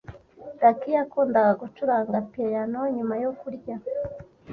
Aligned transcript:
Lucy 0.59 0.89
yakundaga 0.97 1.53
gucuranga 1.61 2.17
piyano 2.31 2.79
nyuma 2.95 3.15
yo 3.23 3.31
kurya. 3.39 3.75